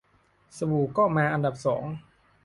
[0.57, 1.83] สบู่ก็มาอันดับสอง